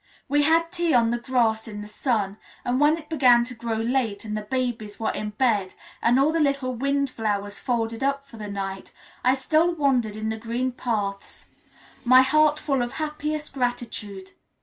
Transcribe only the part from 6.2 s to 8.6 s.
the little wind flowers folded up for the